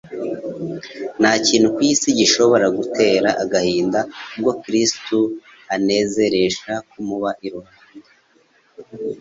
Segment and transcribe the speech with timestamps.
[1.19, 3.99] Nta kintu ku isi gishobora gutera agahinda
[4.39, 5.17] uwo Kristo
[5.75, 8.07] anezeresha kumuba iruhande.